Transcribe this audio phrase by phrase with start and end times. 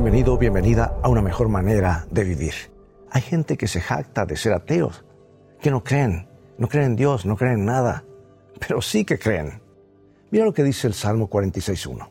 [0.00, 2.54] Bienvenido, bienvenida a una mejor manera de vivir.
[3.10, 5.04] Hay gente que se jacta de ser ateos,
[5.60, 8.04] que no creen, no creen en Dios, no creen en nada,
[8.60, 9.60] pero sí que creen.
[10.30, 12.08] Mira lo que dice el Salmo 46.1.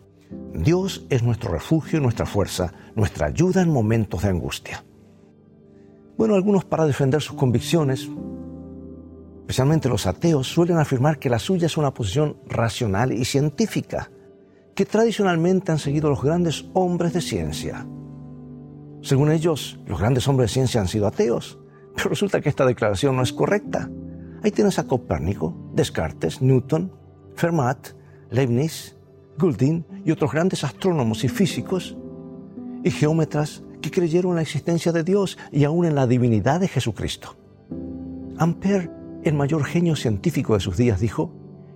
[0.56, 4.84] Dios es nuestro refugio y nuestra fuerza, nuestra ayuda en momentos de angustia.
[6.18, 8.10] Bueno, algunos para defender sus convicciones,
[9.40, 14.12] especialmente los ateos, suelen afirmar que la suya es una posición racional y científica
[14.78, 17.88] que tradicionalmente han seguido los grandes hombres de ciencia.
[19.02, 21.58] Según ellos, los grandes hombres de ciencia han sido ateos,
[21.96, 23.90] pero resulta que esta declaración no es correcta.
[24.44, 26.94] Ahí tienes a Copérnico, Descartes, Newton,
[27.34, 27.88] Fermat,
[28.30, 28.96] Leibniz,
[29.40, 31.98] Goulding y otros grandes astrónomos y físicos
[32.84, 36.68] y geómetras que creyeron en la existencia de Dios y aún en la divinidad de
[36.68, 37.36] Jesucristo.
[38.38, 38.92] Ampère,
[39.24, 41.34] el mayor genio científico de sus días, dijo,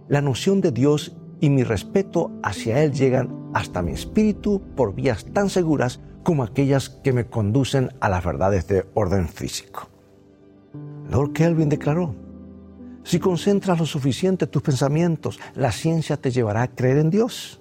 [0.08, 5.25] la noción de Dios y mi respeto hacia Él llegan hasta mi espíritu por vías
[5.25, 9.89] tan seguras como aquellas que me conducen a las verdades de orden físico.
[11.09, 12.16] Lord Kelvin declaró,
[13.03, 17.59] si concentras lo suficiente tus pensamientos, la ciencia te llevará a creer en Dios.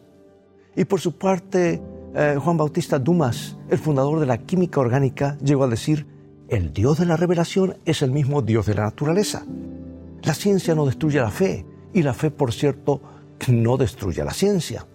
[0.77, 1.83] Y por su parte,
[2.15, 6.07] eh, Juan Bautista Dumas, el fundador de la química orgánica, llegó a decir,
[6.49, 9.47] el Dios de la revelación es el mismo Dios de la naturaleza.
[10.23, 13.01] La ciencia no destruye la fe, y la fe, por cierto,
[13.49, 14.87] no destruye la ciencia.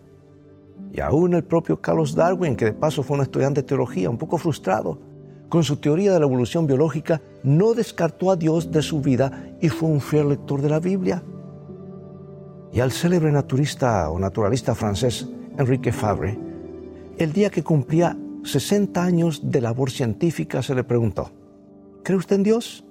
[0.92, 4.18] Y aún el propio Carlos Darwin, que de paso fue un estudiante de teología un
[4.18, 5.00] poco frustrado,
[5.50, 9.70] con su teoría de la evolución biológica, no descartó a Dios de su vida y
[9.70, 11.24] fue un fiel lector de la Biblia.
[12.72, 16.38] Y al célebre naturista o naturalista francés Enrique Fabre,
[17.18, 21.32] el día que cumplía 60 años de labor científica, se le preguntó,
[22.04, 22.86] ¿cree usted en Dios?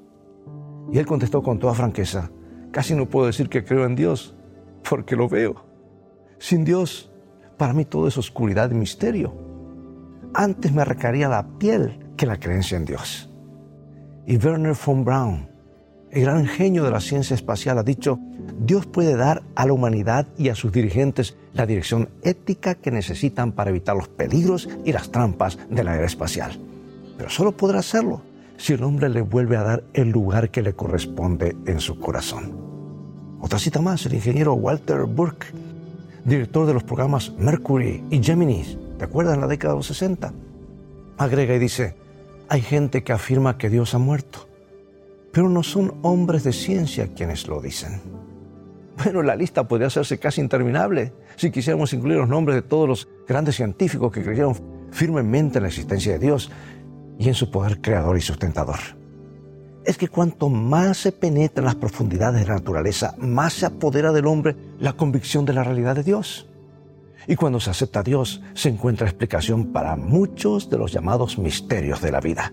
[0.92, 2.30] Y él contestó con toda franqueza,
[2.70, 4.33] casi no puedo decir que creo en Dios,
[4.88, 5.64] porque lo veo.
[6.38, 7.10] Sin Dios,
[7.56, 9.34] para mí todo es oscuridad y misterio.
[10.34, 13.30] Antes me arrancaría la piel que la creencia en Dios.
[14.26, 15.48] Y Werner von Braun,
[16.10, 18.18] el gran genio de la ciencia espacial, ha dicho,
[18.58, 23.52] Dios puede dar a la humanidad y a sus dirigentes la dirección ética que necesitan
[23.52, 26.58] para evitar los peligros y las trampas de la era espacial.
[27.16, 28.22] Pero solo podrá hacerlo
[28.56, 32.63] si el hombre le vuelve a dar el lugar que le corresponde en su corazón.
[33.44, 35.48] Otra cita más, el ingeniero Walter Burke,
[36.24, 38.64] director de los programas Mercury y Gemini,
[38.96, 40.32] ¿te acuerdas en la década de los 60?
[41.18, 41.94] Agrega y dice,
[42.48, 44.48] hay gente que afirma que Dios ha muerto,
[45.30, 48.00] pero no son hombres de ciencia quienes lo dicen.
[49.04, 53.08] Bueno, la lista podría hacerse casi interminable si quisiéramos incluir los nombres de todos los
[53.28, 54.56] grandes científicos que creyeron
[54.90, 56.50] firmemente en la existencia de Dios
[57.18, 59.03] y en su poder creador y sustentador
[59.84, 64.12] es que cuanto más se penetra en las profundidades de la naturaleza, más se apodera
[64.12, 66.46] del hombre la convicción de la realidad de Dios.
[67.26, 72.00] Y cuando se acepta a Dios, se encuentra explicación para muchos de los llamados misterios
[72.00, 72.52] de la vida.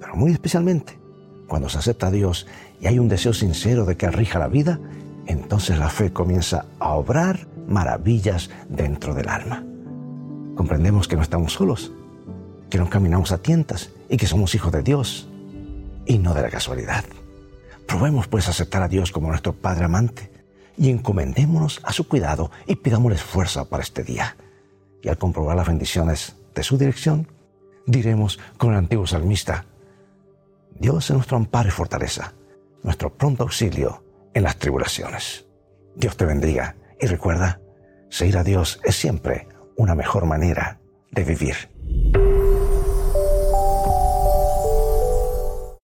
[0.00, 0.98] Pero muy especialmente,
[1.46, 2.46] cuando se acepta a Dios
[2.80, 4.78] y hay un deseo sincero de que rija la vida,
[5.26, 9.64] entonces la fe comienza a obrar maravillas dentro del alma.
[10.54, 11.92] Comprendemos que no estamos solos,
[12.70, 15.27] que no caminamos a tientas y que somos hijos de Dios
[16.08, 17.04] y no de la casualidad.
[17.86, 20.32] Probemos pues aceptar a Dios como nuestro Padre amante
[20.76, 24.36] y encomendémonos a su cuidado y pidámosle fuerza para este día.
[25.02, 27.28] Y al comprobar las bendiciones de su dirección,
[27.86, 29.66] diremos con el antiguo salmista,
[30.74, 32.32] Dios es nuestro amparo y fortaleza,
[32.82, 34.02] nuestro pronto auxilio
[34.34, 35.46] en las tribulaciones.
[35.94, 37.60] Dios te bendiga y recuerda,
[38.10, 40.80] seguir a Dios es siempre una mejor manera
[41.10, 41.77] de vivir.